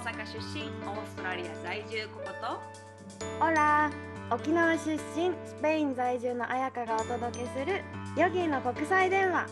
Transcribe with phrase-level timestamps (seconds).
[0.00, 3.44] 阪出身オーストラリア在住ここと？
[3.44, 3.90] オラ
[4.30, 7.82] 沖縄出身スペイン在住の彩香がお届けする
[8.16, 9.46] ヨギの国際電話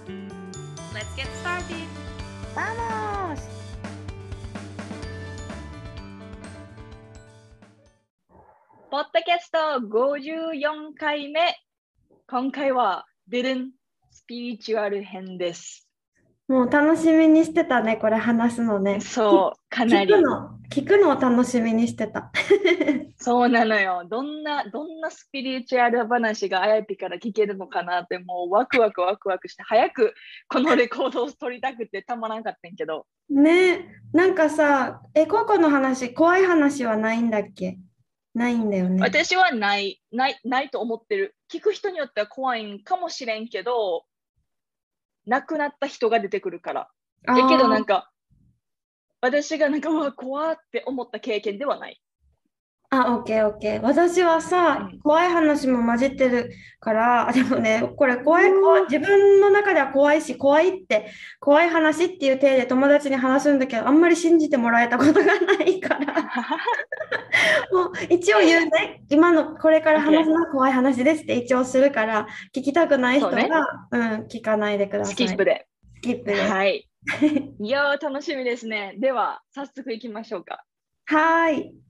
[0.95, 1.86] Let's get started!
[2.54, 3.40] ¡Vamos!
[8.90, 11.40] ポッドキャスト54回目。
[12.26, 13.71] 今回はデルン
[14.11, 15.87] スピリチュアル編です。
[16.48, 19.00] もう楽しみにしてたねこれ話すのね。
[19.00, 20.12] そう、かなり。
[20.14, 20.22] 聞く。
[20.22, 22.30] の聞くのを楽しみにしてた。
[23.16, 24.06] そうなのよ。
[24.08, 30.14] どんな、どんなスピリチュアル話があやぴから聞けるのかなって、もうワクワクワクワクして、早く
[30.48, 33.86] このレコードを取りたくてたまらんかったんけど、ね。
[34.12, 37.78] なんかさえココの話怖い話はないんだっけ？
[38.34, 39.00] ないんだよね。
[39.03, 41.34] 私はない、ない、ないと思ってる。
[41.53, 44.05] 聞く人によっては怖いんかもしれんけど、
[45.28, 46.89] 亡くなった人が出てくるから。
[47.27, 48.11] あだけどーなんか、
[49.20, 52.01] 私がなんか、うわ、怖って思った経験ではない。
[52.91, 53.83] あ、オッケーオッケー。
[53.83, 56.50] 私はさうん、怖い話も混じってる
[56.81, 66.14] から、でもね、これ怖い、怖い、自分の中では怖いし、怖いって、怖い話っていう体で友達に話すんだけど、あんまり信じてもらえたことがないから、
[67.72, 75.14] もう一応言うね、今のこれから話すのは怖い話ですって一応するから、聞きたくない人そうねは、うん、聞かないでください。
[75.14, 75.67] スキップで。
[75.97, 76.41] スキップで。
[76.41, 76.89] はい。
[77.61, 78.95] いやー、楽しみですね。
[78.98, 80.64] では、早速行きましょうか。
[81.05, 81.88] はーい。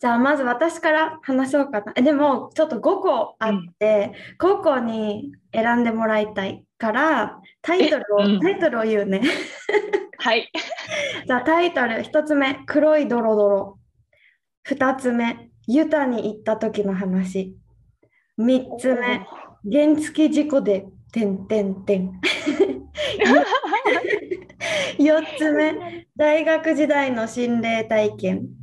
[0.00, 1.92] じゃあまず私から話そうかな。
[1.96, 9.22] えでもちょっと5個あって、5個に選んでもらいたいからタイトルを、えうんタイトルを言うね。
[10.18, 10.50] はい。
[11.26, 13.78] じゃあタイトル1つ目黒いドロドロ。
[14.68, 17.56] 2つ目ユタに行った時の話。
[18.38, 19.26] 3つ目
[19.68, 22.20] 原付事故で点点点。
[24.98, 28.57] 4 つ目大学時代の心霊体験。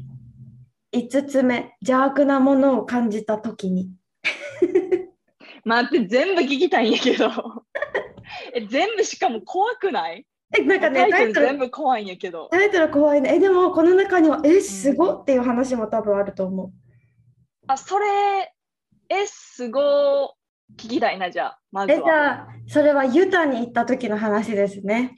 [0.95, 3.91] 5つ目邪悪なものを感じた時に。
[5.65, 7.29] 待って、全部聞きたいんやけど。
[8.53, 10.25] え全部しかも怖くない？
[10.57, 12.49] えなんかねタイトル全部怖いんやけど。
[12.51, 13.35] タイトル怖いね。
[13.35, 16.71] えでもこの中にはえすごっていう話も多分あると思う。
[17.67, 18.53] あ、それ、
[19.09, 19.83] え、すごい
[20.77, 22.09] 聞きたいな、じゃあ、まずえじは。
[22.09, 25.17] ゃあそれはユタに行った時の話ですね。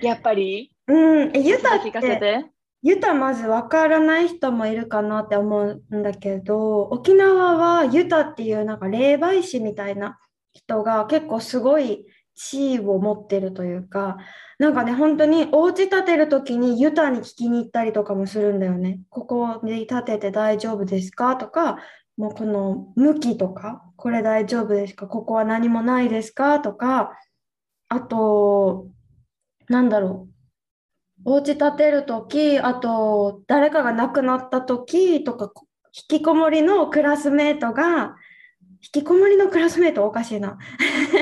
[0.00, 0.92] やっぱり、う
[1.26, 2.44] ん、えユタっ聞かせてて。
[2.84, 10.18] ユタまずわからない人もいるかなって思うんだけど沖縄はユタっていうなんか霊媒師みたいな
[10.52, 14.18] 人が結構すごい地位を持ってるというか
[14.58, 19.00] なんかね本当にお家建てる時にユタに聞きに行ったりとかもするんだよね。
[19.08, 21.78] ここに建てて大丈夫ですかとか
[22.18, 25.06] もうこの向きとかこれ大丈夫ですか？
[25.06, 26.60] ここは何もないですか？
[26.60, 27.12] とか
[27.88, 28.88] あと
[29.70, 30.33] なんだろう。
[31.24, 35.50] お家建てるとき、あと誰かが亡くなったときとか、
[35.92, 38.16] 引きこもりのクラスメートが、
[38.82, 40.58] 引きこもりのクラスメートおかしいな。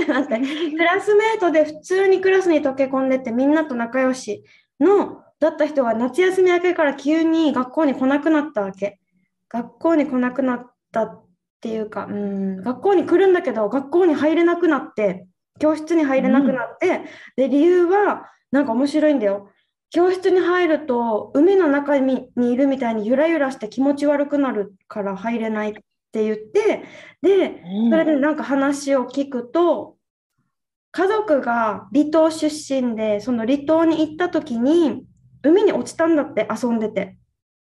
[0.09, 0.41] 待って、
[0.77, 4.43] クラスメートで普通にクラスに溶け込んでてみんなと仲良し
[4.81, 8.99] のだった人が夏休み明けから急に学校に来なくなったわけ。
[9.49, 11.25] 学校に来なくなったっ
[11.61, 15.27] ていうか、うん、学校に来るんだけど学校に入れなくなって、
[15.61, 17.03] 教室に入れなくなって、
[17.37, 19.51] で理由はなんか面白いんだよ。
[19.93, 25.73] 教室に入ると海の中にいるみたいにゆらゆらして気持ち悪くなるから入れないっ
[26.13, 26.85] て言って
[27.21, 29.97] でそれでなんか話を聞くと
[30.93, 35.05] 家族が離島出身でその離島に行った時に
[35.43, 37.19] 海に落ちたんだって遊んでて。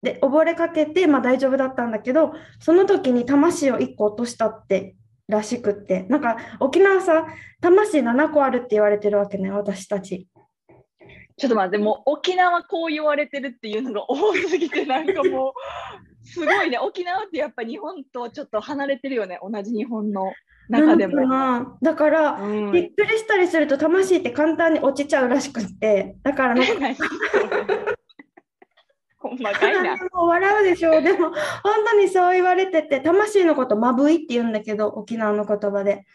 [0.04, 4.96] で溺れかけてまあ大丈夫だったんだけどその時に魂を1個落としたって
[5.28, 6.04] らしくって。
[6.04, 7.26] なんか沖縄さ
[7.62, 10.28] 魂7個あるって言われてるわけね私たち。
[11.38, 15.54] ちょっと待って、もう沖縄こう言われてるっていうのが多すぎて、 なんかも
[16.24, 16.80] う、すごいね。
[16.80, 19.40] 沖縄ってやっぱ日本とちょっと離れてるよね。
[19.42, 20.34] 同じ日本の
[20.68, 21.78] 中でも。
[21.82, 27.10] だから、うんびっくりしたりすると魂って簡単に落ちちゃうらしくってだからなんか 何それ
[29.20, 29.96] ほんまかいな。
[29.96, 31.36] もう笑うでしょでも本
[31.92, 36.06] 当にそう言われてて魂のことまぶいって言うんだけど沖縄の言葉で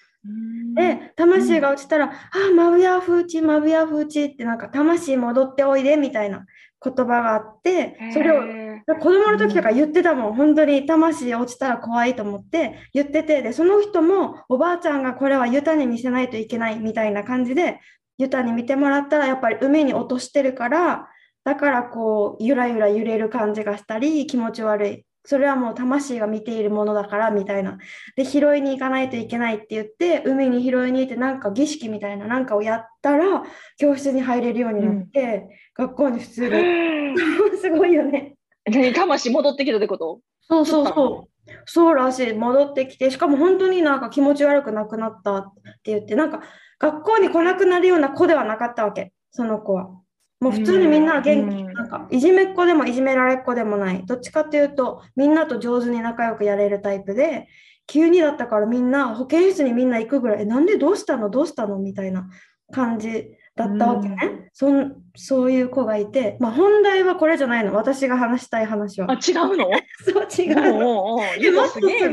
[0.75, 2.11] で魂が落ちたら「あ
[2.51, 6.47] あまぶやふうちまぶやふうち」ってなんか魂戻っておいでみたいな
[6.85, 17.81] 言葉があってそれをへ子供の時とか言ってたもん、本当に魂落ちたら怖いと思って言ってて、で、その人もおばあちゃんがこれはユタに見せないといけないみたいな感じで、
[18.19, 21.09] ユタに見てもらったらやっぱり海に落としてるから、
[21.45, 27.79] だからこう、ゆらゆら揺れる感じがしたり、気持ち悪いそれはもう魂が見ているものだからみたいな。
[28.17, 33.45] で、拾いに行かないといけないって言って、海に拾いに行ってなんか儀式みたいななんかをやったら、
[33.79, 35.49] 教室に入れるようになって、
[35.79, 37.19] うん、学校に普通に。
[37.61, 38.35] すごいよね。
[38.67, 40.21] 何魂戻ってきたってこと？
[40.41, 41.51] そうそうそう。
[41.67, 42.33] そうらしい。
[42.33, 45.53] 戻ってきて、しかも本当になんか気持ち悪くなくなったっ
[45.83, 46.43] て言って、なんか
[46.79, 50.02] 学校に来なくなるような子ではなかったわけ、その子は。
[50.43, 54.05] もう普通にみんな元気、なんかいじめっ子でもいじめられっ子でもない。
[54.05, 57.47] どっちかっていうと、みんなと上手に仲良くやれるタイプで、
[57.87, 61.31] 急にだったからみんな保健室にみんな行くぐらい、え、なんでどうしたの？
[61.31, 61.79] どうしたの？
[61.79, 62.29] みたいな
[62.73, 64.17] 感じだったわけね。
[64.21, 69.13] うん、そんそういう子がいて、まあ、本題はこれじゃないの、私が話したい話は。
[69.13, 69.71] あ、違うの？
[70.05, 71.21] そう違うの。
[71.39, 71.93] ゆたすごい。
[71.93, 72.11] ゆ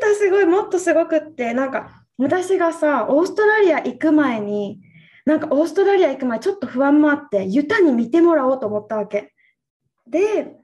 [0.00, 4.80] たすごい、もっとすごくって、なんか私がさ、オーストラリア行く前に、
[5.24, 9.32] なんかオーストラリア行く前ちょっと不安もあってユタに見てもらおうと思ったわけ。
[10.06, 10.56] で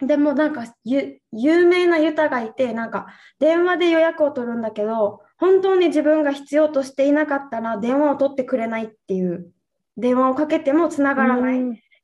[0.00, 1.20] でもなんか有
[1.66, 3.06] 名なユタがいてなんか
[3.40, 9.50] 電話で予約を取るんだけど本当に自分が必要としていなかったら電話を取ってくれないっていう
[9.96, 11.58] 電話をかけてもつながらない、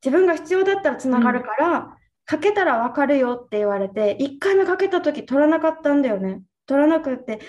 [0.04, 1.86] 自分が必要だったらつながるから、うん、
[2.26, 6.42] かけたら分かるよって言われて1回目かけた時取らなかったんだよね。
[6.66, 7.40] 取らなくて、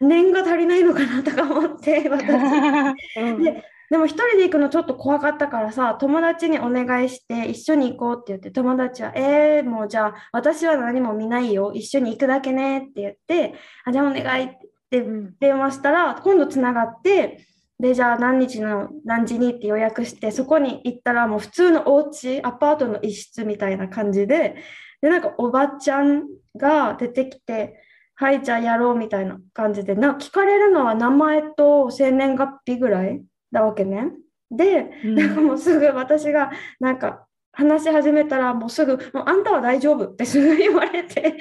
[0.00, 2.24] うん、念が足りないのかなとか思って私、
[3.20, 13.54] うん、ででも一人で行くのちょっと怖かったからさ、友達にお願いして一緒に行こうって言って、友達は、えー、もうじゃあ私は何も見ないよ、一緒に行くだけねって言って、
[13.84, 14.48] あ、じゃあお願いっ
[14.90, 15.04] て
[15.40, 17.44] 電話したら、今度つながって、
[17.80, 24.54] で、じゃあ何日の何時にって予約して、そこに行ったらもう普通のお家、アパートの一室みたいな感じで、
[25.02, 27.82] で、なんかおばちゃんが出てきて、
[28.14, 34.12] はい、じゃあやろうみたいな感じで、な聞かれるのは名前と生年月日ぐらいだわけね。
[34.50, 36.50] で、うん、なんかもうすぐ私が
[36.80, 41.36] なんか話し始めたらもうすぐ「もうあんたは大丈夫」ってすぐ言われて。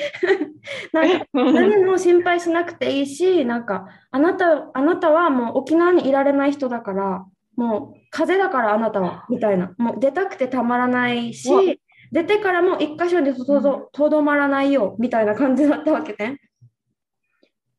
[0.92, 7.26] なんか何も心配しなくていいしなんかあなたあなたはもう沖縄にいられない人だから
[7.56, 9.74] もう風邪だからあなたはみたいな。
[9.78, 16.40] もう出たくてたまらないし出てからも一箇所にとどまらないよみたいな感じだったわけね。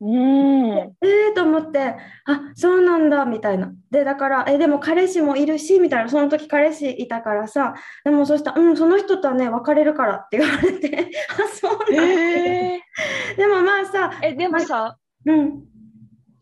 [0.02, 0.17] うん、
[0.70, 1.79] えーと思って、
[2.25, 3.70] あそうなんだみたいな。
[3.91, 15.64] で、だから、えでも彼氏もいるしみたいな、その時彼氏いたからさ、でもそしたら、うん、その人とはね、別れるからって言われて、 あそうなんだ、えー、でもまあさ、えでもさ、うん、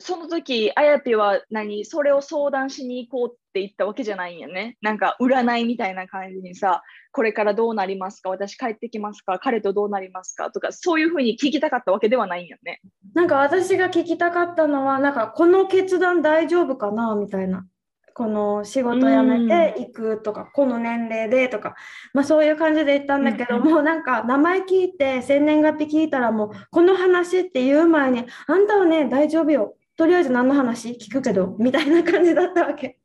[0.00, 4.76] その時、あやぴは何、それを相談しに行こうって言ったわけじゃないんやね。
[4.80, 8.30] なんか占いみたいな感じにさ、これからどうなりますか？
[8.30, 9.38] 私帰ってきますか？
[9.38, 10.50] 彼とどうなりますか？
[10.52, 12.80] とか、そういうふうに聞きたかったわけではないんやね。
[13.14, 17.16] なんか私が聞きたかったのは、なんかこの決断大丈夫かな？
[17.16, 17.66] みたいな。
[18.14, 21.76] この仕事辞めていくとか、この年齢でとか、
[22.12, 32.98] まあ、そういう感じで言ったんだけど、もうなんか名前聞いて生年月日聞いたらもうこの話って言う前にあんたはね大丈夫よとりあえず何の話聞くけどみたいな感じだったわけ。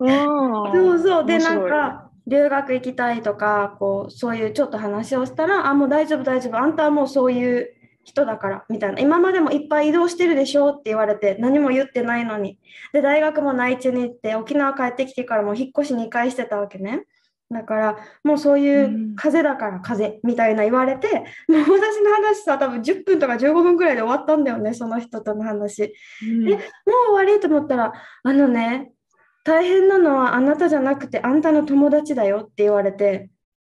[0.00, 1.24] そうそう。
[1.24, 6.58] でなんか留学行きたいとかこうそういうちょっと話をしたらあもう大丈夫大丈夫。
[6.58, 7.68] あんたはもうそういう
[8.02, 9.00] 人だからみたいな。
[9.00, 12.58] 今までもいっぱい移動してるでしょって言われて何も言ってないのに。
[12.92, 17.04] で大学も内地に行って沖縄帰ってきてからも引っ越し2回してたわけね。
[17.52, 21.08] だからもうそういう風だから風みたいな言われて、
[21.48, 25.92] もう私の話さ多分10分とか15分くらいで終わったんだよねその人との話。
[26.22, 26.60] うん、でもう
[27.12, 27.92] 終わりと思ったら
[28.22, 28.92] あのね
[29.44, 33.30] 大変なのはあなたじゃなくてあんたの友達だよって言われて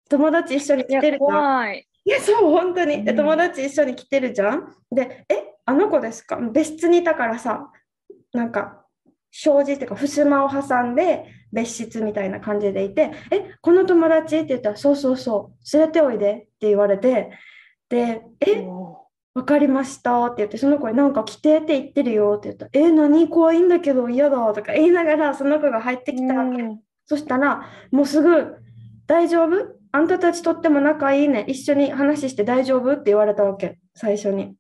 [0.09, 1.75] 友達一緒に来てるじゃん。
[1.75, 4.73] いやそう本当に、うん、友達一緒に来てるじゃん。
[4.91, 6.37] でえあの子ですか？
[6.37, 7.71] 別室にいたからさ
[8.33, 8.87] なんか
[9.33, 11.27] 障子っていうか襖を挟んで
[11.57, 15.77] 別室みたいな感じでいて「えこの友達?」って言ったら「そうそうそう。
[15.77, 17.31] 連れておいで」って言われて
[17.89, 18.65] で「え
[19.35, 23.29] 分かりました」って言ってその子に「なんか来て」って言ってるよって言ったら「え何？
[23.29, 26.63] 怖いんだけど嫌だ」とか 言いながらその子が入ってきたわけ、
[27.07, 28.57] そしたらもうすぐ
[29.07, 29.77] 「大丈夫？
[29.93, 31.45] あんたたちとっても仲いいね。
[31.49, 33.79] 一緒に話して大丈夫?」って言われたわけ。
[33.95, 34.55] 最初に。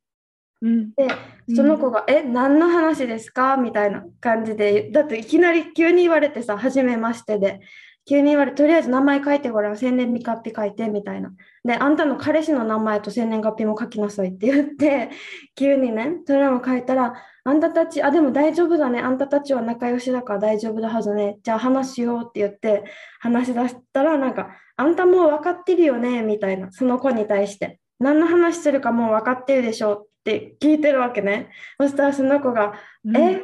[0.62, 1.08] うん、で
[1.54, 7.60] その子が「うん、え何の話ですか?」みたいな感じでだっていきなり急に言われてさ初めましてで。
[8.08, 9.76] 急に言われとりあえず名前書いてごらん。
[9.76, 11.32] 生年月日書いてみたいな。
[11.64, 15.10] であんたの彼氏の名前と生年月日も書きなさいって言って
[15.58, 19.00] 急にねそれも書いたらあんたたちあでも大丈夫だね。
[19.00, 21.38] あんたたちは仲良しだから大丈夫だはずね。
[21.42, 22.84] じゃあ話しようって言って
[23.18, 26.22] 話し出したらなんかあんたもう分かってるよね？
[26.22, 26.70] みたいな。
[26.70, 30.06] その子に対して何の話するかもう分かってるでしょ？
[30.26, 31.50] って聞いてるわけね。
[31.80, 33.40] そしたらその子が、うん、え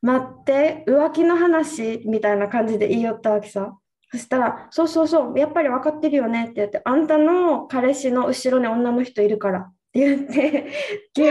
[0.00, 3.76] 待って浮気の話みたいな感じで言いよったわけさ。
[4.10, 9.60] そしたら、そうそうそう、やっぱり分かってるよねって言って、あんたの彼氏の後ろに女の人いるから。
[9.60, 10.70] って言って、
[11.14, 11.30] 急に。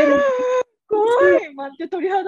[0.88, 1.53] 怖い。
[1.53, 2.24] 待って鳥肌。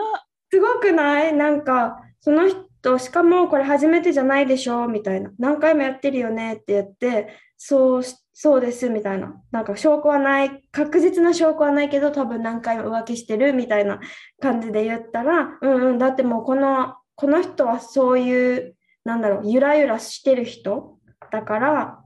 [0.52, 1.34] すごくない？
[1.34, 4.88] なんか、その人、しかもこれ初めてじゃないでしょ？
[4.88, 5.32] みたいな。
[5.40, 6.56] 何回もやってるよね？
[6.56, 7.30] って言って、
[7.66, 9.42] そうし、そうですみたいな。
[9.52, 14.02] なんか証拠はない、確実な証拠はないけど、多分何回も浮気してるみたいな
[14.42, 20.98] 感じで言ったら、うんうん、だってもうこの、この人はそういう、なんだろう、ゆらゆらしてる人
[21.32, 22.00] だから、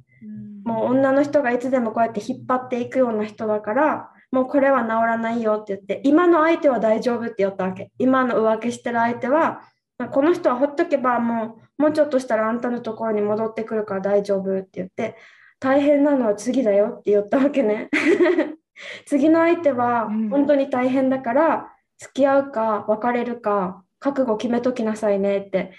[0.63, 7.91] もう女の人がいつでもこうやって引っ張っていくような人だから、もうこれは治らないよって言って、今の相手は大丈夫って言ったわけ。
[7.97, 9.61] 今の浮気してる相手は、
[9.97, 15.15] まあこの人はほっとけばもう、もうちょっとしたらあんたのところに戻ってくるから大丈夫って言って、
[15.59, 17.89] 大変なのは次だよって言ったわけね。
[19.05, 25.71] 次の相手はうん本当に大変だから、付き合うか別れるか、覚悟決めときなさいねって。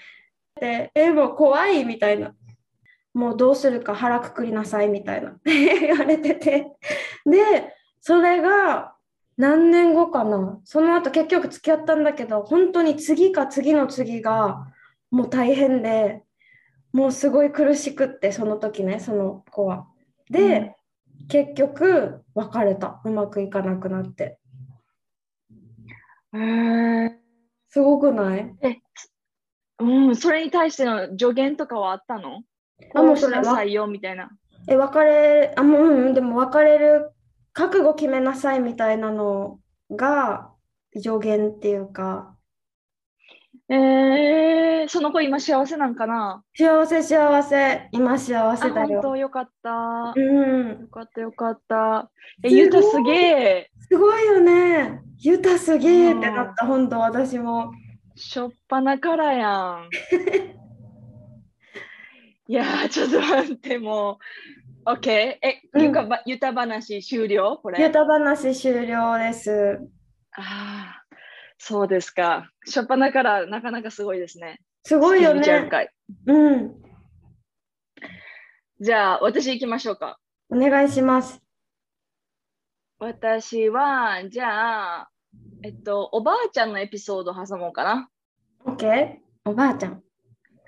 [0.59, 2.33] で、え、もう怖いみたいな。
[3.13, 6.67] もうどうするか腹くくりなさいみたいな 言われてて。
[7.25, 8.93] で、それが
[9.37, 10.59] 何年後かな。
[10.63, 14.67] その後結局付き合ったんだけど、本当に次か次の次が
[15.11, 16.23] もう大変で、
[16.91, 19.87] もうすごい苦しくって、その時ね、その子は。
[20.29, 20.75] で、
[21.27, 23.01] 結局別れた。
[23.05, 24.39] うまくいかなくなって。
[26.33, 27.11] へー
[27.69, 28.55] すごくない？
[29.79, 32.41] うん、それに対しての助言とかはあったの？
[32.95, 34.29] あもうそれはこうしなさいよみたいな。
[34.67, 37.11] え、別れ、あ、もう、うん、でも別れる、
[37.53, 39.59] 覚悟決めなさいみたいなの
[39.91, 40.51] が
[40.95, 42.35] 助言っていうか、
[43.71, 46.43] えー、その子今幸せなんかな？
[46.57, 48.87] 幸せ幸せ、今幸あ、せだよ。
[48.87, 50.13] 本当よかった。
[50.15, 52.09] うん、よかったよかった。
[52.43, 53.69] え、ゆうたすげえ。
[53.87, 55.01] すごいよね。
[55.19, 57.71] ゆたすげえってなった、本当私も。
[58.15, 59.89] しょっぱなからやん。
[62.47, 64.17] いやー、ちょっと待って、も
[64.85, 64.89] う。
[64.89, 65.11] OK。
[65.11, 67.59] え、うんゆかばゆた話終了？
[67.61, 67.79] これ。
[67.83, 69.79] ゆた話終了です。
[70.31, 70.78] ああ、
[71.59, 72.49] そうですか。
[72.65, 74.59] しょっぱなからなかなかすごいですね。
[74.85, 75.69] すごいよね。
[76.25, 76.81] うん、
[78.79, 80.19] じゃあ、私行きましょうか。
[80.49, 81.41] お願いします。
[82.97, 85.09] 私は、じゃあ、
[85.63, 88.09] えっと、おばあちゃんのエピソード挟もうかな。
[88.65, 89.17] OK?
[89.45, 90.01] おばあちゃん。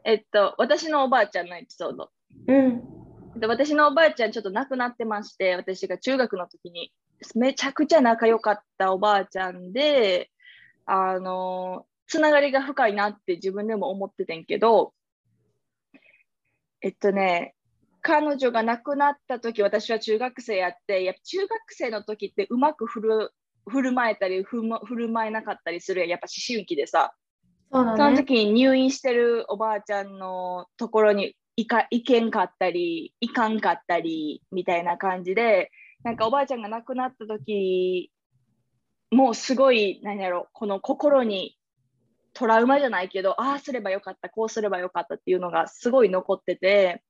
[0.04, 2.12] えっと、私のおばあちゃんのエピソード。
[2.48, 6.92] うん、で私のおばあちゃんちょっと亡くなってまして、私が中学の時に
[7.36, 10.31] めちゃくちゃ仲良かったおばあちゃんで、
[10.94, 14.94] あの、つながりが深いなって自分でも思っててんけど、
[16.82, 17.56] えっとね、
[18.02, 23.32] 彼女が亡くなった時、私は中学生やって、やっぱ中学生の時ってうまく振る
[23.70, 27.14] 振る舞えたり振る舞振る舞えなかったりするやっぱ思春期でさ。
[27.72, 27.92] そね。
[27.96, 35.72] その時に入院してるおばあちゃんのところに行か行けんかったり、行かんかったりみたいな感じで、
[36.04, 38.12] なんかおばあちゃんが亡くなった時
[39.12, 41.58] もうすごい、何やろ、この心に
[42.34, 47.04] トラウマじゃないけど、ああすればよかった、こうすればよかったっていうのがすごい残ってて、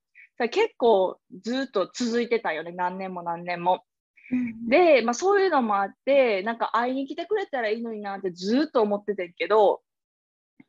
[0.50, 3.84] 結構ずっと続いてたよね、何年も何年も。
[4.32, 4.68] うん。
[4.68, 9.82] で、まあ、そういうのもあって、なんか会いに来てくれたらいいのになってずっと思っててんけど、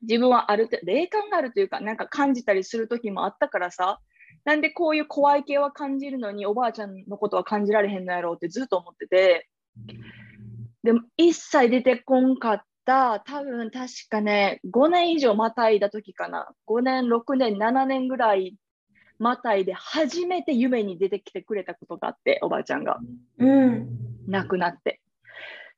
[0.03, 4.01] 自分はある程度、霊感があるというか、なんか感じたりする時もあったからさ、
[4.45, 9.49] なんでこういう怖い系は感じるのに、おばあちゃんのことは感じられへんのやろうってずっと思ってて、
[10.83, 18.57] でも一切出てこんかった、多分確かね、5年以上またいだ時かな、5年、6年、7年ぐらい
[19.19, 22.99] またいで初めて夢に出てきてくれたことがあって、おばあちゃんが。
[23.39, 23.89] うん。
[24.27, 25.01] 亡くなって。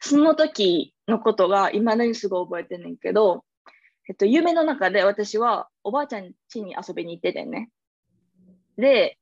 [0.01, 3.45] その時のことが今だにすごい覚えてんねんけど、
[4.09, 7.71] えっと、夢の中で私はおばあちゃん家に遊びに行っててんね。
[8.77, 9.19] で、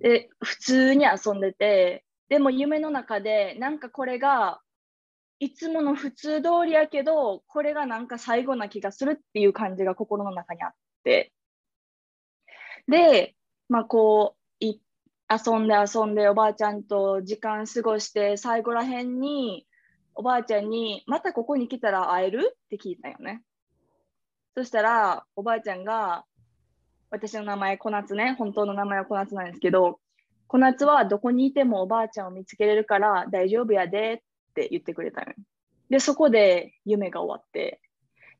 [0.00, 4.60] で普通に遊んでて、でも夢の中でなんかこれが
[5.40, 10.70] いつもの普通通りやけど、これがなんか最後な気がするっていう感じが心の中にあっ
[11.02, 11.32] て。
[12.86, 13.34] で、
[13.68, 14.80] まあこう、い
[15.30, 19.66] 遊んで遊んでおばあちゃんと時間過ごして最後らへんに
[20.14, 22.56] おばあちゃんにまたここに来たら会える？
[22.66, 23.42] って聞いたよね。
[24.54, 26.24] そしたらおばあちゃんが
[27.10, 29.98] 私の名前小夏ね、本当の名前は小夏なんですけど、
[30.50, 34.18] 小夏はどこにいてもおばあちゃんを見つけれるから大丈夫やでっ
[34.56, 35.26] て言ってくれたの。
[35.88, 37.80] で、そこで夢が終わって、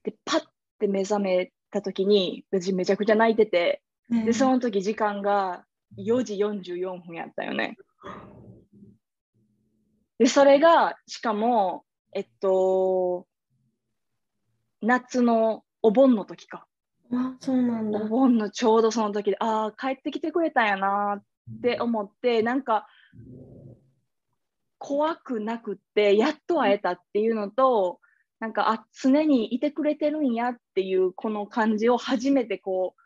[0.02, 0.40] で、パッ
[0.81, 5.64] て目覚めた時に私めちゃくちゃ泣いてて、で、その時時間が
[5.99, 7.76] 4時44分やったよね。
[10.19, 13.29] で、それが、しかも、えっと、
[14.83, 16.67] 夏のお盆の時か。
[17.12, 18.09] あ、そうなんだお。
[18.09, 21.23] 盆のちょうどその時で、ああ、帰ってきてくれたんやなっ
[21.62, 22.87] て思って、なんか、
[24.78, 28.00] 怖くなくって、やっと会えたっていうのと、
[28.38, 33.00] なんか、あ、常にいてくれてるんやっていう、この感じを初めてこう、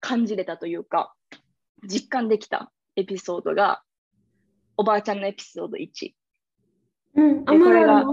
[0.00, 1.14] 感じれたというか、
[1.88, 3.82] 実感できたエピソードが、
[4.76, 6.14] おばあちゃんのエピソード1。
[7.14, 8.04] うん、あこれが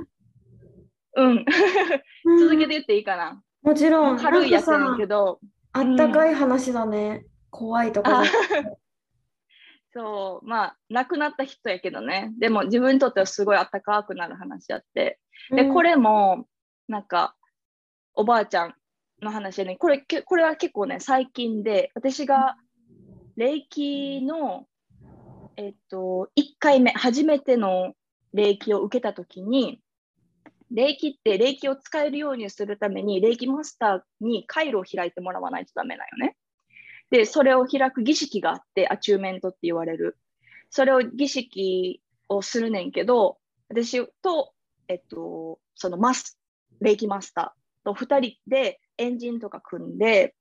[1.16, 1.46] うん、
[2.26, 3.42] うん続けて言っていいかな？
[3.62, 7.26] もちろん、軽いやつやねなんんかけど、さ、あったかい話だね。
[7.50, 8.24] 怖いところあ。
[9.94, 12.32] そう、まあ、亡くなった人やけどね。
[12.40, 15.20] でも自分にとってはすごいあったかくなる話やって。
[15.52, 16.46] で、これも、
[16.88, 17.36] なんか、
[18.14, 18.76] おばあちゃん
[19.22, 19.78] の話やね。
[19.78, 22.58] これ、けこれは結構ね、最近で、私が、
[23.36, 24.68] 霊気の、
[25.56, 27.94] えっと、1回目、初めての
[28.34, 29.82] 霊気を受けたときに、
[30.72, 36.36] 霊気って霊気を使えるようにするために、霊気マスターに回路を開いてもらわないとダメなんよね。
[37.12, 40.18] で、それを開く儀式があって、アチューメントって言われる。
[40.70, 43.38] それを儀式をするねんけど、
[43.70, 44.54] 私と、
[44.88, 46.40] えっと、そのマス、
[46.82, 50.36] 霊気マスターと2人でエンジンとか組んで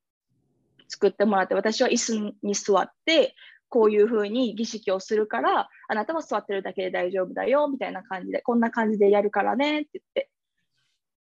[0.88, 3.34] 作ってもらって、私は椅子に座って、
[3.68, 10.30] こういうふうに儀式をするから、あなたは座ってるだけで大丈夫だよ、みたいな感じで、こんな感じでやるからねって言って、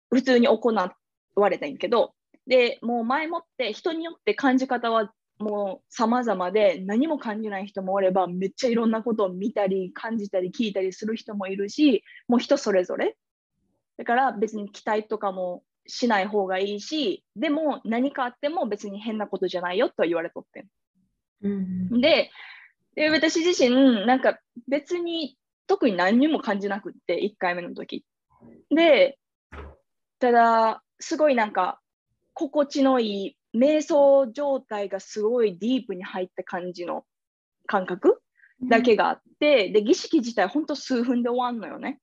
[0.09, 0.59] 普通に行
[1.35, 2.13] われたんやけど、
[2.47, 13.15] で、もう前もって人によって感じ方はもう様々で何も感じない人もおればめっちゃいろんなことを見たり感じたり聞いたりする人もいるしもう人それぞれ。
[13.97, 20.67] だから別に期待とかもしない方がいいしでも何かあっても別に変なことじゃないよとは言われとってん。
[21.43, 22.31] うんで
[22.95, 28.03] で私自身なんか別に特に何にも感じなくって1回目の時。
[28.69, 29.17] で
[30.19, 31.79] ただすごいなんか
[32.33, 37.05] 心地のいい瞑想状態がすごいディープに入った感じの
[37.65, 38.21] 感覚
[38.63, 41.99] だけがあって、で儀式自体ほんと数分で終わんのよね。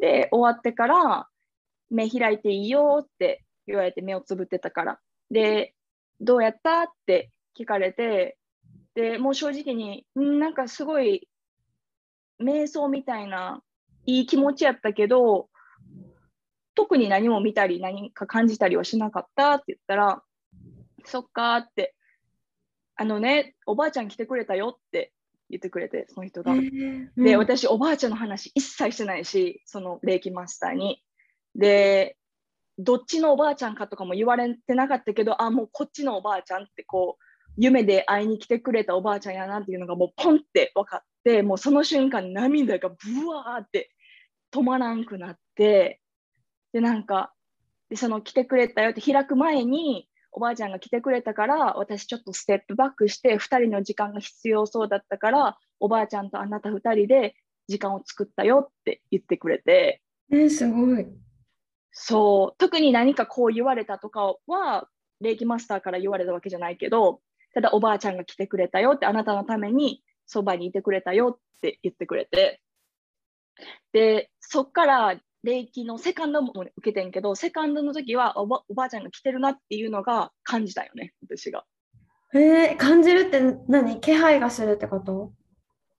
[0.00, 1.28] で終わってから
[1.90, 5.00] 目開いていいよって言われて目をつぶってたから。
[5.30, 5.74] で
[6.20, 8.36] どうやったって聞かれて
[8.94, 11.28] でもう正直にんなんかすごい
[12.42, 13.62] 瞑想みたいな
[14.06, 15.48] いい気持ちやったけど
[16.74, 20.22] 特に何も見たり何か感じたりはしなかったって言ったら
[21.04, 21.94] そっかーって
[22.96, 25.12] あのねおばあちゃん来てくれたよって
[25.50, 26.54] 言ってくれてその人が。
[26.54, 31.02] で、うん私、おばあちゃんの話一切してないし、その霊気マスターに。
[31.54, 32.16] で、
[32.78, 37.24] どっちのおばあちゃんかとかも言われてなかったけど、あ、もうこっちのおばあちゃんってこう、
[37.56, 42.96] 夢で会いに来てくれたおばあちゃんやなっていうのがもうポンって分かって、もうその瞬間涙がブ
[43.28, 43.90] ワーって
[44.52, 46.00] 止まらんくなって、
[46.72, 47.32] で、なんか、
[47.88, 57.34] でその来てくれたよって開く前に、おばあちゃんが来てくれたから、私ちょっとステップバックして、2人の時間が必要そうだったから、おばあちゃんとあなた2人で
[57.66, 61.08] 時間を作ったよって言ってくれて、えすごい。
[61.90, 64.88] そう、特に何かこう言われたとかは、
[65.20, 67.20] 霊気マスターから言われたわけじゃないけど、
[67.52, 72.60] ただおばあちゃんが来てくれたよって、あなたのためにそばにいてくれたよって言ってくれて、
[73.92, 81.64] で、そっから霊気のセカンドも受けてんけど、セカンドの時はおばおばあちゃんが来てるなっていうのが感じたよね、私が。
[82.34, 84.00] えー感じるって何？
[84.00, 85.32] 気配がするってこと？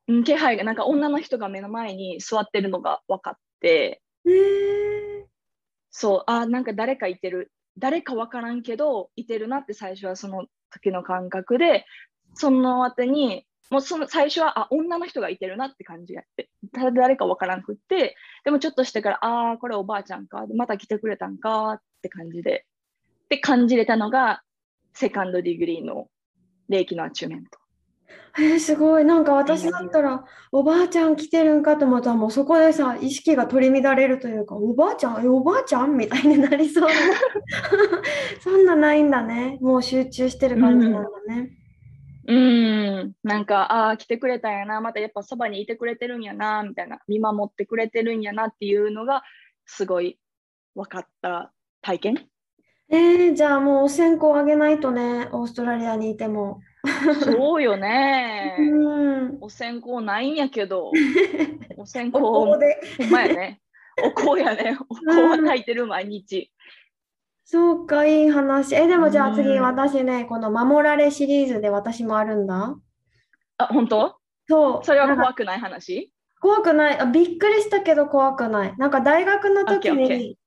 [0.08, 5.26] うん気配が、なんか女の人が目の前に座ってるのが分かって、えー
[5.92, 7.52] そう、あ、なんか誰かいてる。
[7.78, 11.86] 誰か分からんけど、いてるなって最初はその時の感覚で、
[12.36, 16.50] その後に、もうその最初は、あ、女の人がいてるなって感じやって。
[16.74, 20.46] ただ誰か分からんくって、でもちょっとしてから、ああ、これおばあちゃんか。
[20.56, 22.66] また来てくれたんかって感じで。
[23.30, 24.42] で、感じれたのが、
[24.94, 26.08] second degree の
[26.68, 27.60] 霊気の attunement。
[28.40, 29.06] えーすごい。
[29.06, 35.96] なんか私だったら、おばあちゃん来てるんかと思ったら、もうそこでさ、意識が取り乱れるというか、おばあちゃん、え、おばあちゃん？
[35.98, 36.90] みたいになりそうな。
[38.42, 39.58] そんなないんだね。
[39.62, 41.59] もう集中してる感じなんだね。
[42.30, 49.24] うーん、なんか、ああ、来てくれたんやな、またやっぱそばにいてくれてるんやな、みたいな、見守ってくれてるんやなっていうのが、
[49.66, 50.20] すごい
[50.76, 52.30] 分かった体験？
[52.92, 56.62] えーじゃあもうお線香あげないとね、オーストラリアにいても。
[57.24, 58.56] そうよね。
[58.60, 58.64] う
[59.34, 59.38] ん。
[59.42, 60.92] お線香ないんやけど、
[61.78, 62.80] お線香、おほ香で。
[63.08, 63.62] んまやね。
[64.04, 64.78] お香やね。
[64.88, 66.52] お香は炊いてる毎日。
[67.52, 68.76] そうか、いい話。
[68.76, 72.76] え、でもじゃあ次、うん私ね、この守られシリーズで私もあるんだ。
[73.58, 74.18] あ、本当？
[74.48, 74.86] そう。
[74.86, 76.14] それは怖くない話？
[76.40, 77.00] 怖くない。
[77.00, 78.76] あ、びっくりしたけど怖くない。
[78.78, 80.38] なんか大学の時に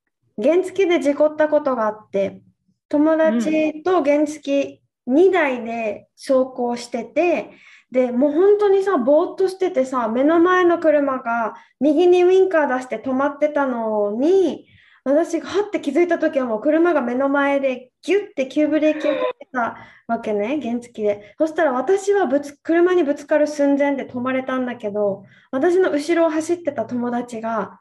[0.41, 2.41] 原付で事故ったことがあって、
[2.89, 7.51] 友達と原付2台で走行してて、
[7.91, 14.69] でもう本当にさぼーっとしててさ目の前の車が右にウインカー出して止まってたのに
[15.05, 27.81] 私がはって気づいた時はもう車が目の前でギュッて急ブレーキをかけたわけね原付でそしたら私はぶつ車にぶつかる寸前で止まれたんだけど私の後ろを走ってた友達が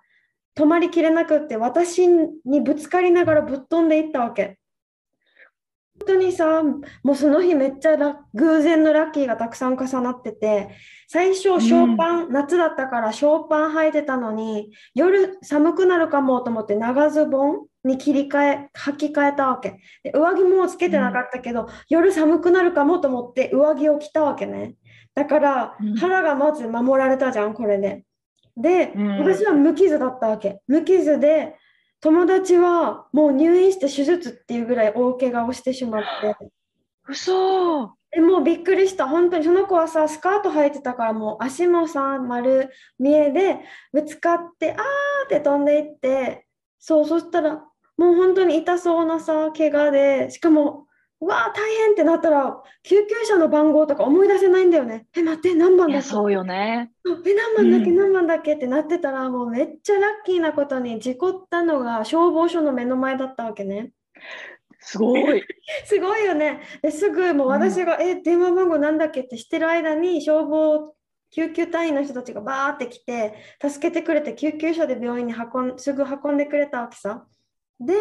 [0.56, 4.58] 止まりきれなくって私にぶつかりながらぶっ飛んでいったわけ。
[6.02, 6.64] 本当にさ、
[7.04, 10.70] もうその日めっちゃラ偶然のラッキーがたくさん重なってて、
[11.08, 19.80] 最初、ショーパン、夏だったからショーパン履いてたのに、夜寒くなるかもと思って長ズボンに切り替え、履き替えたわけ。
[20.04, 24.76] で上着もつけてなかったけど、夜寒くなるかもと思って上着を着たわけね。
[25.14, 28.06] だからうん腹がまず守られたじゃん、これで。
[28.58, 30.62] で、うん私は無傷だったわけ。
[30.68, 31.58] 無傷で、
[32.02, 36.36] 友達はもう入院して手術っていうぐらい大怪我をしてしまって。
[37.08, 39.08] 嘘でもうびっくりした。
[39.08, 43.60] 本当にその子はさ、スカート履いてたからもう足もさ、丸見えで
[43.94, 44.78] ぶつかって、あー
[45.26, 46.46] って飛んでいって、
[46.80, 47.64] そう、そしたら
[47.98, 50.88] もう本当に痛そうなさ、怪我で、しかも、
[51.22, 55.06] うわー大変ってなったら、救急車の番号とか思い出せないんだよね。
[55.16, 56.92] え、待って、何番いだっけやそうよね。
[57.06, 63.92] え、何番だっけ、うん何番だっけってなってたら、もうめっちゃラッキーなことに事故ったのが消防署の目の前だったわけね。
[64.80, 65.44] すごい。
[65.86, 66.62] すごいよね。
[66.82, 70.96] ですぐもう私が、え、電話番号なんだっけってしてる間に消防、
[71.30, 77.28] 救急隊員の人たちがバーって来て、助けてくれて、救急車で病院に運ん、すぐ運んでくれたわけさ。
[77.80, 77.94] で、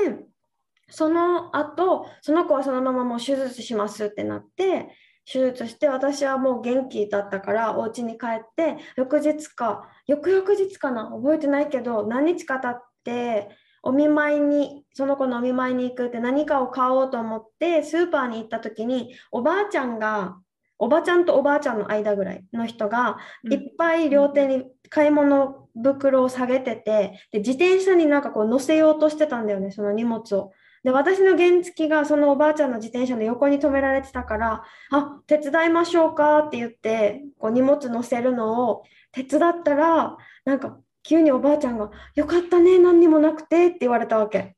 [0.90, 4.90] その後、その子はそのままもう手術しますってなって、
[5.30, 13.48] 手術して、私はもう元気だったから、お家に帰って、翌日か、翌々日かな、覚えてないけど、何日か経って、
[13.82, 20.36] お見舞いに、その子のお見舞いに行くって何かを買おうと思って、スーパーに行った時に、おばあちゃんが、
[20.78, 23.18] おばちゃんとおばあちゃんの間ぐらいの人が、
[23.50, 30.52] いっぱい両手に買い物袋を下げてて、で、自転車になんかこう乗せようとしてたんだよね、その荷物を。
[30.82, 44.56] で、私の原付がそのおばあちゃんの自転車の横に止められてたから、あ、手伝いましょうかって言って、こう荷物乗せるのを手伝ったら、なんか急におばあちゃんが、よかったね、何にもなくてって言われたわけ。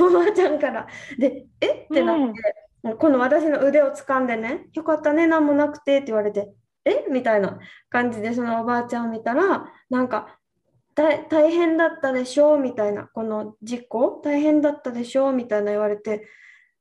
[0.00, 0.86] おばあちゃんから。
[1.18, 1.66] で、え？
[1.66, 2.22] ってなって、
[2.82, 6.50] もうこの私の腕を掴んでね、よかったね、何もなくてって言われて、
[6.84, 7.04] え？
[7.10, 7.58] みたいな
[7.90, 10.38] 感じでそのおばあちゃんを見たら、なんか、
[10.94, 16.26] 大大変だったでしょうみたいな、この事故大変だったでしょうみたいな言われて、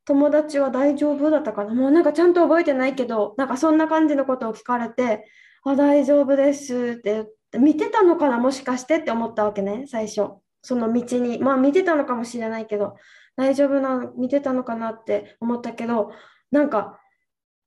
[0.06, 5.26] 友達は大丈夫だったかなもうなんかちゃんと覚えてないけど、なんかそんな感じのことを聞かれて、
[5.64, 8.38] あ、大丈夫ですって言って、見てたのかな？
[8.38, 10.30] もしかしてって思ったわけね、最初。
[10.62, 11.40] その道に。
[11.40, 12.96] まあ見てたのかもしれないけど、
[13.36, 14.90] 大丈夫な、見てたのかな？
[14.92, 16.12] って思ったけど、
[16.52, 17.00] なんか、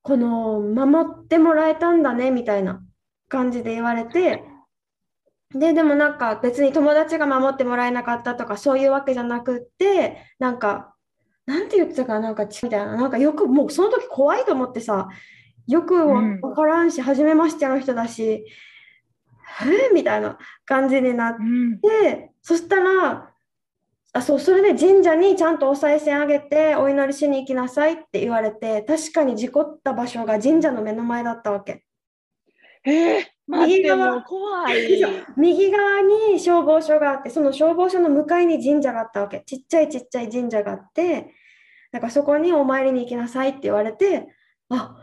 [0.02, 2.82] この、守ってもらえたんだね、みたいな
[3.28, 4.44] 感じで言われて、
[5.54, 10.94] で、でもなんか別に友達が守ってもらえなかったとかそういうわけじゃなくって、なんか、
[11.46, 15.08] なんて言ってたかな、なんかちみたいな、なんかよくもうその時怖いと思ってさ、
[15.66, 18.44] よくわうんわからんし、初めましての人だし、
[19.60, 21.80] えーみたいな感じになっうん。
[21.80, 23.30] て、そしたら、
[24.14, 31.84] あ、そう、それで神社にちゃんとお賽銭あげてお祈りしに行きなさいって言われて、確かに事故った場所が神社の目の前だったわけ。
[32.84, 35.02] えー、右側怖い。
[35.36, 39.42] 右側に消防署があって、その消防署の向かいに神社があったわけ。
[39.44, 41.34] ちっちゃいちっちゃい神社があって、
[41.90, 44.28] なんかそこにお参りに行きなさいって言われて、
[44.70, 44.96] あ、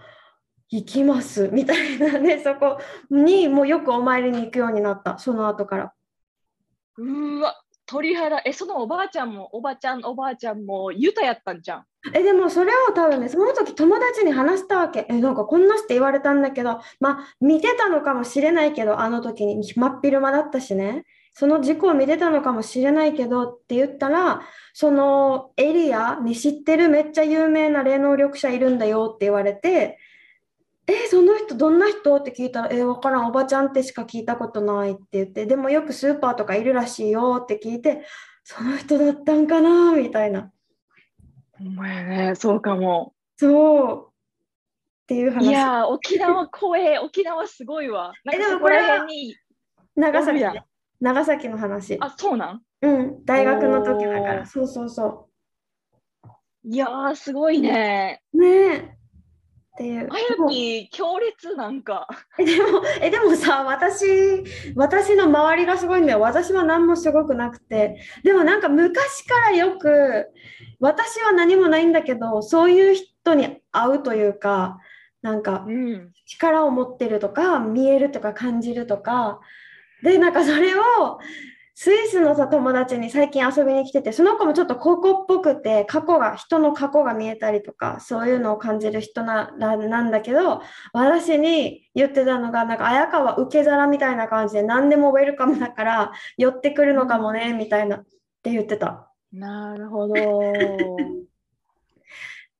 [0.69, 5.93] 行きますみたいなね、そこにもうよくお参りに行くようになった、その後から。
[6.97, 7.55] うーわ、
[7.89, 8.41] 鳥肌。
[8.45, 11.85] え、そのおばあちゃんも、おばちゃん、おばあちゃんも、ユタやったんじゃん。
[12.13, 15.07] え、でもそれを多分ね、その時友達に話したわけ。
[15.09, 24.41] え、なんかこんなして言われたんだけど、まあ見てたのかもしれないけど、あの時に真っ昼間だったしね、その事故を見てたのかもしれないけどって言ったら、
[24.73, 29.97] そのエリアに知ってるめっちゃ有名な霊能力者いるんだよって言われて、
[30.89, 32.15] え、その人どんな人？
[32.17, 38.03] って聞いたら、え、わからん、おばちゃんってしか聞いたことないって言って、でもよくスーパーとかいるらしいよって聞いて、
[38.43, 40.51] その人だったんかなみたいな。
[41.59, 43.13] お前ね、そうかも。
[43.37, 44.05] そう。
[44.07, 45.51] っていうい話。
[45.51, 48.13] やー、沖縄怖え、沖縄すごいわ。
[48.31, 49.05] えでもこれは
[49.95, 50.59] 長崎。
[51.01, 51.97] 長崎の話。
[51.99, 52.61] あ、そうなん？
[52.81, 54.45] うん、大学の時だから。
[54.45, 55.29] そうそうそ
[56.63, 58.21] いやー、すごいね。
[58.33, 58.37] う。
[58.37, 58.98] ね
[59.79, 59.83] え。
[59.83, 60.89] ていう。
[60.91, 62.07] 強烈なんか。
[62.37, 64.05] えでもえでもさ私
[64.75, 70.27] 私の周りがすごいんだよ私は何もすごくなくてでもなんか昔からよく
[70.79, 74.79] 私は何もないんだけどそういう人に会うというか
[75.21, 76.11] なんかうん。
[76.25, 79.39] 力を持ってるとか見えるとか感じるとか
[80.03, 81.19] でなんかそれを
[81.81, 90.61] スイスのさ友達に最近遊びに来ててその子もちょっと高校っぽくて過去が人の過去が見えたりとかそういうのを感じる人なななんだけど
[90.91, 98.05] 私に言ってたのがなんか綾川受け皿みたいな感じで何でもウェルカムだから寄ってくるのかもねみたいなっ
[98.43, 99.09] て言ってた。
[99.31, 100.15] なるほど。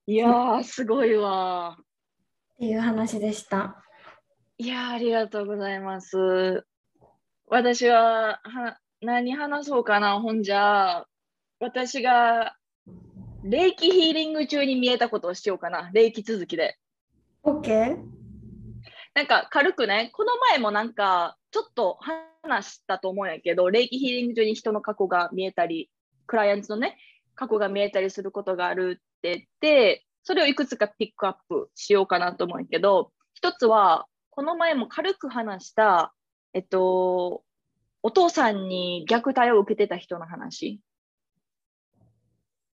[0.08, 1.78] いやー、すごいわ。
[1.78, 1.84] っ
[2.58, 3.84] ていう話でした。
[4.58, 6.66] いやー、ありがとうございます。
[7.48, 11.06] 私は、は何話そうかな、ほんじゃ、
[11.60, 12.56] 私が、
[13.44, 16.78] 霊気ヒーリング中に見えたことをしようかな、霊気続きで。
[17.44, 17.98] OK?
[19.14, 21.98] なんか軽くね、この前もなんかちょっと
[22.44, 25.90] 話したと思うんやけど、霊気ヒーリング中に人の過去が見えたり、
[26.28, 26.98] クライアントのね、
[27.36, 36.14] 過去が見えたりすることがあるって言って、それをいくつかピックアップしようかなと思うんやけど、一つは、この前も軽く話した、
[36.54, 37.44] えっと、
[38.02, 40.80] お父さんに虐待を受けてた人の話。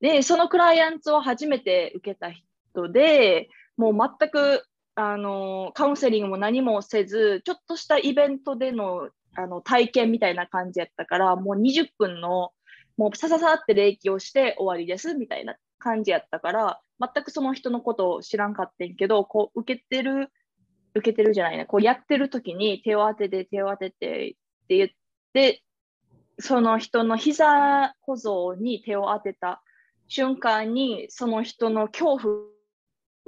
[0.00, 12.50] で、そのクライアントを初めて受けた人で、もう全くあのカウンセリングも何もせず、ちょっとしたイベントでのあの体験みたいな感じやったから、もう20分の、
[12.98, 20.28] もうさささって霊気をして終わりですみたいな感じやったから、全くその人のことを知らんかってんけど、こう受けてる、
[20.94, 24.94] 受けてるじゃないな、こうやってる時に手を当てて、手を当ててって言って
[25.32, 25.62] て、
[26.38, 29.62] その人の膝小僧に手を当てた
[30.08, 32.34] 瞬間に、その人の恐怖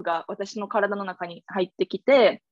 [0.03, 2.43] が私の体の中に入ってきて、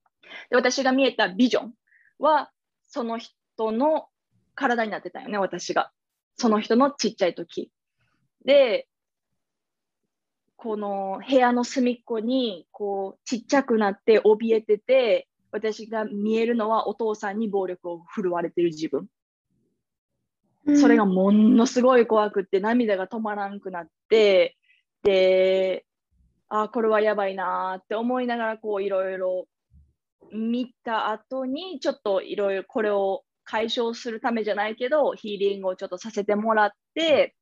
[0.50, 1.74] で私が見えたビジョン
[2.18, 2.50] は、
[2.86, 4.08] その人の
[4.54, 5.90] 体になってたよね、私が。
[6.36, 7.70] その人のちっちゃい時。
[8.44, 8.88] で、
[10.56, 19.08] この部屋の隅っこに、こう、ちっちゃくなって怯えてて、私が見えるのはお父さんに暴力を振るわれてる自分。
[20.76, 24.56] それがものすごい怖くて涙が止まらんくなって、
[25.02, 25.84] で、
[26.48, 29.46] あこれはやばいなって思いながらこういろいろ
[30.32, 37.34] 見た後にちょっといろいろこれを解消するためじゃないけどヒーリングをちょっとさせてもらって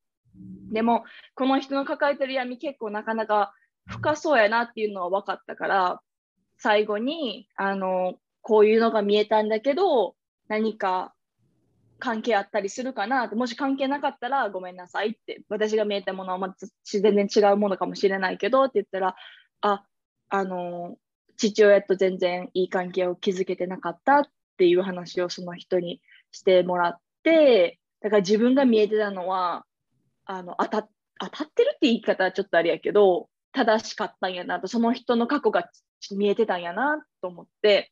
[0.71, 1.03] でも
[1.35, 3.53] この人の抱えてる闇結構なかなか
[3.85, 6.01] 深そうやなっていうのは分かったから
[6.57, 10.15] 最後にあのこういうのが見えたんだけど
[10.47, 11.13] 何か
[12.01, 19.15] 関係あったりするかなってもし関係なかったらごめんなさいって私が見えたものはま全然違うものかもしれないけどって言ったら
[19.61, 19.85] あ
[20.29, 20.97] あの
[21.37, 24.23] 父親と全然いい関係を築けてなかったっ
[24.57, 29.65] ていう話をその人にしてもらってだから自分が見えてたのは
[30.25, 35.69] あの当た当たってるって言い方はちょっとあれやけど正しかったんやなとその人の過去が
[36.11, 37.91] 見えてたんやなと思って。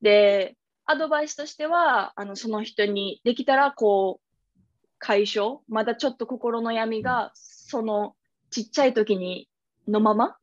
[0.00, 0.56] で
[0.90, 8.14] アドバイスとしては、あのその人にできたらこう解消、まだちょっと心の闇がその
[8.50, 9.50] ちっちゃい時に
[9.86, 10.38] のまま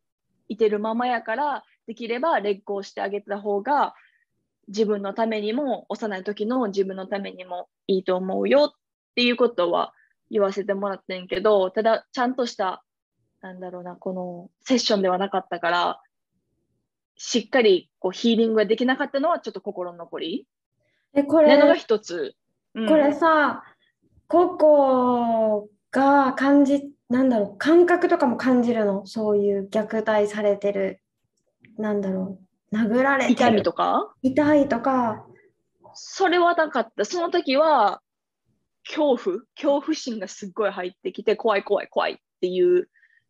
[0.47, 3.95] いてるままやから、できれば劣行してあげた方が
[4.67, 9.93] 自分のためにも幼い時の自分のためにもいいと思うよっていうことは
[10.29, 12.83] 言わせてもらってんけど、ただちゃんとした、
[13.41, 16.01] なんだろうな、このセッションではなかったから、
[17.15, 20.47] しっかりこうヒーリングができなかったのはちょっと心残り？
[21.13, 22.35] えこなのがれ一つ。
[22.73, 23.63] うんこれさ、
[24.27, 30.99] ココが感じ、なんだろう、感覚とかも感じるの、そういう虐待されてる、
[31.77, 32.37] なんだろ
[32.73, 34.13] う、殴られて痛みる、とか？
[34.23, 35.25] 痛いとか、
[35.93, 37.05] それはなかった。
[37.05, 38.01] その時は
[38.83, 42.89] 恐怖、恐怖心がすっごい入ってきて、怖い怖い怖いっていう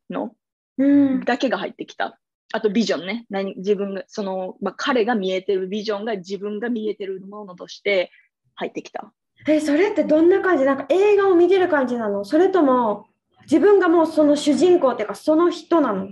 [0.10, 0.32] の
[0.80, 2.20] うん、だけが入ってきた。
[2.54, 3.26] あとビジョンね。
[3.30, 8.12] 何自分が、その、まあ、彼が見えてるビジョンが自分が見えてるものとして
[8.56, 9.12] 入ってきた。
[9.48, 10.66] え、それってどんな感じ？
[10.66, 12.24] なんか映画を見てる感じなの？
[12.24, 13.08] それとも
[13.44, 16.10] 自分がもうその主人公っていうかその人なの？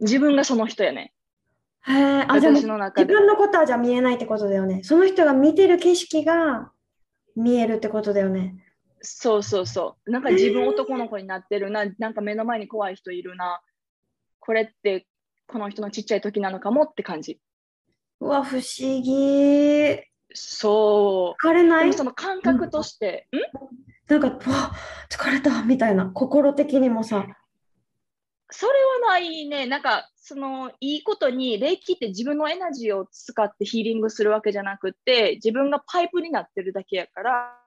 [0.00, 1.12] 自分がその人やね。
[1.86, 2.52] へえ、あ、じゃあ。
[2.52, 4.82] 自分のことはじゃあ見えないってことだよね。
[4.82, 6.72] その人が見てる景色が
[7.36, 8.64] 見えるってことだよね。
[9.02, 10.10] そうそうそう。
[10.10, 13.60] なんか自分男の子になってるな、なんか目の前に怖い人いるな。
[14.40, 15.06] これって
[15.46, 17.40] この人のちっちゃい時なのかもって感じ。
[18.20, 18.62] うわ、不思
[19.02, 19.98] 議。
[20.34, 21.46] そう。
[21.46, 21.92] 疲れない？
[21.92, 24.12] その感覚として、ん？
[24.12, 24.72] なんか、うわ、
[25.10, 27.26] 疲れたみたいな、心的にもさ。
[28.50, 28.72] それ
[29.06, 29.66] はないね。
[29.66, 37.58] なんか、その、いいことに、霊気って自分のエナジーを使ってヒーリングするわけじゃなくて、自分がパイプになってるだけやから、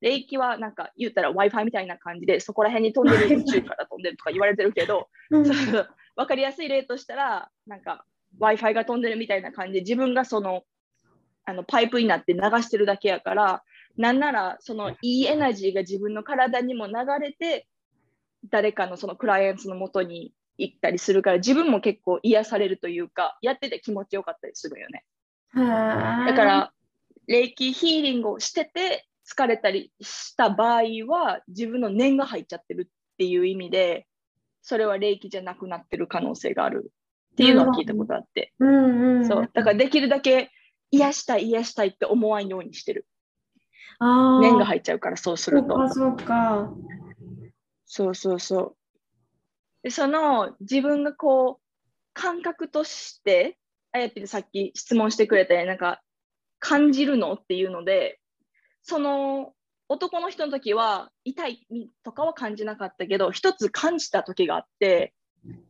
[0.00, 5.44] 霊気はなんか言ったら Wi-Fi みたいな感じで、そこら辺に飛んでる宇宙から飛んでるとか言われてるけど、うん
[6.16, 8.04] そうそうわかりやすい例としたら、なんか
[8.40, 10.62] Wi-Fi が飛んでるみたいな感じで、自分がその
[11.44, 13.62] あのパイプになって流してるだけやから、
[13.96, 17.66] なんならそのいいエナジーが自分の体にも流れて、
[18.50, 25.04] 誰かのそのクライアントのもとに行ったりするから、自分も結構癒されるというか、やってて気持ちよかったりするよね。
[25.54, 25.62] だ
[26.26, 26.72] だから、
[27.26, 34.06] 霊気ヒーリングをしてて疲れたりした場合は、自分の念が入っちゃってるっていう意味で、
[34.62, 36.92] それは霊気じゃなくなってる可能性がある
[37.32, 38.52] っていうのを聞いたことあって。
[38.60, 39.50] うんうん、そう。
[39.52, 40.50] だからできるだけ
[40.90, 43.06] 癒したい、癒したいって思わんようにしてる。
[43.98, 45.88] あー念が入っちゃうから、そうすると。
[45.88, 46.74] そうか、そうか。
[47.84, 48.76] そうそうそう。
[49.82, 51.62] で、その自分がこう、
[52.14, 53.58] 感覚として、
[53.92, 56.00] あやぴでさっき質問してくれたようになんか、
[56.58, 58.20] 感じるのっていうので、
[58.82, 59.52] その
[59.92, 61.66] 男の人の時は痛い
[62.02, 65.12] とかは感じなかったけど、一つ感じた時があって、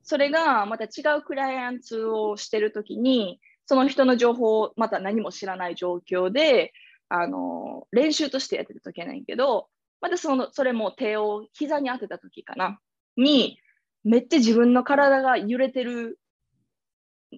[0.04, 6.72] それがまた違うクライアントをしてる時に、その人の情報をまた何も知らない状況で、
[7.08, 9.68] あの練習としてやってた時やないけど、
[10.00, 12.78] またそのそれも手を膝に当てた時かな、
[13.16, 13.58] に、
[14.04, 16.20] めっちゃ自分の体が揺れてる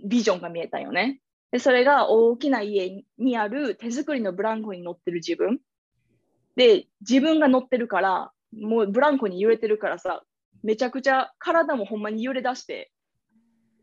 [0.07, 1.21] ビジョンが見えたよね。
[1.51, 5.61] で、それが大きな家にある手作りのブランコに乗ってる自分。
[6.57, 10.23] で、自分が乗ってるから、もうブランコに揺れてるからさ、
[10.63, 12.91] めちゃくちゃ体もほんまに揺れ出して、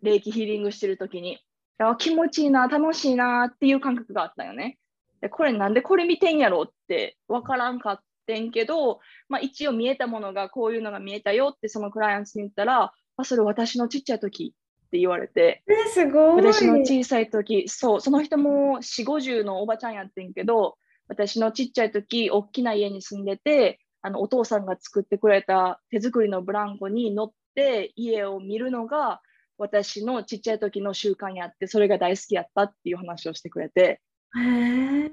[0.01, 1.39] 霊気ヒーリングしてる時に、
[1.77, 4.77] あ気持ちいいな、楽しいなっていう感覚があったよね。
[5.21, 16.53] でこれなんでこれ見てんやろって分からんかってんけど、まあ、一応見えたものがこういうのが見えたよってそのクライアントに言ったら、あそれ私のちっちゃい時って言われて、え、すごい。
[16.53, 20.77] 私の小さい時、そう、その人も4、50のおばちゃんやってんけど、
[21.11, 29.21] 私のちっちゃい時、大きな家に住んでて、あのお父さんが作ってくれた手作りのブランコに乗って家を見るのが
[29.57, 33.99] 私のちっちゃい時の習慣やって、それが大好きやったっていう話をしてくれて、
[34.37, 35.11] へー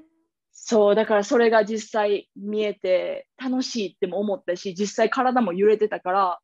[0.53, 6.39] そう、だからそれが実際見えて楽しいっても思ったし、実際体も揺れてたから、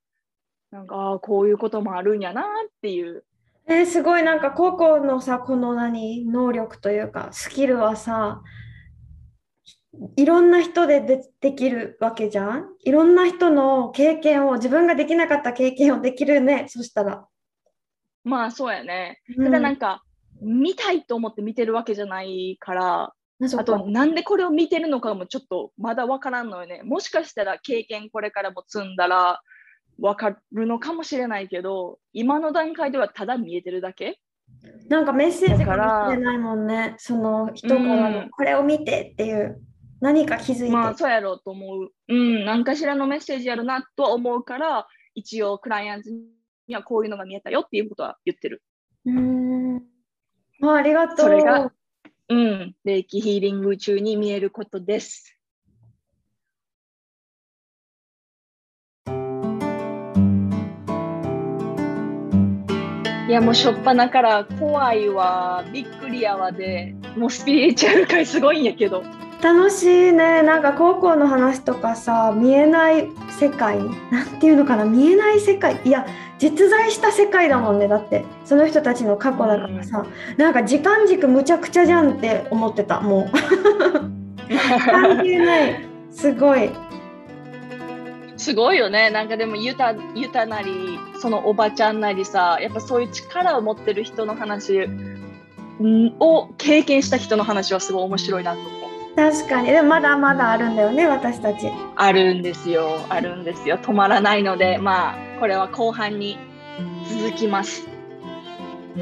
[0.71, 2.45] なんか、ああ、こういうこともあるんやなっ
[2.81, 3.23] ていう。
[3.67, 8.43] えーすごいなんか高校のさこの何能力というかスキルはさ
[10.15, 12.65] いろんな人ででできるわけじゃん？
[12.83, 17.25] いろんな人の経験を自分ができなかった経験をできるねそしたら。
[18.23, 19.21] まあそうやね。
[19.37, 20.03] うんただなんか、
[20.41, 23.13] 見たいと思って見てるわけじゃないから、
[23.57, 26.81] あとなんでこれを見てるのかもちょっとまだわからんのよね。
[26.83, 29.41] もしかしたら経験これからも積んだら
[29.99, 34.19] わかるのかもしれないけど、今の段階ではただ見えてるだけ？
[34.89, 39.59] なんかメッセージだかもしれないもんねその人からうんのこれを見てっていう
[40.05, 40.69] 何か気づいて。
[40.69, 41.89] まあそうやろうと思う。
[42.07, 46.11] うん、何かしらのメッセージやるなとは思うから、一応クライアント
[46.67, 48.61] にはこういうのが見えたよっていうことは言ってる。
[49.05, 49.81] うーん
[50.59, 51.17] まあ、ありがとう。
[51.17, 51.71] それが
[52.29, 55.39] うん、霊気ヒーリング中に見えることです。
[63.27, 69.03] いやもうしょっぱなから怖いわ、びっくりやわで、もうスピリチュアル界すごいんやけど。
[69.45, 70.41] 楽しいね。
[70.41, 73.77] なんか高校の話とかさ、見えない世界、
[74.09, 76.07] なんていうのかな、見えない世界、いや、
[76.39, 77.87] 実在した世界だもんね。
[77.87, 83.31] だって、その人たちの過去だからさ、なんか時間軸むちゃくちゃじゃんって思ってた、もう。
[84.89, 85.87] 関係ない。
[86.09, 86.71] すごい。
[88.37, 89.11] すごいよね。
[89.11, 98.94] なんかでもユタ、ユタなり、そのおばちゃんなりさ、やっぱそういう力を持ってる人の話んを経験した人の話はすごい面白いなと思う。
[99.15, 99.71] 確かに。
[99.71, 101.71] でもまだまだあるんだよね、私たち。
[101.95, 102.99] あるんですよ。
[103.09, 103.77] あるんですよ。
[103.77, 106.37] 止まらないので、まあ、これは後半に
[107.09, 107.87] 続きます。
[108.95, 109.01] は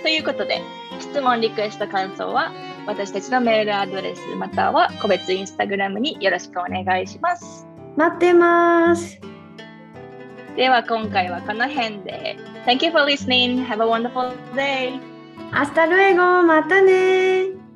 [0.00, 0.02] い。
[0.02, 0.60] ということで、
[0.98, 2.52] 質問、リクエスト、感想は、
[2.86, 7.68] 私たちのメールアドレス、または個別インスタグラムによろしくお願いします。
[7.96, 9.20] 待ってます。
[10.56, 12.36] では、今回はこの辺で。
[12.66, 13.64] Thank you for listening.
[13.64, 15.00] Have a wonderful day.
[15.52, 17.69] Hasta luego、またね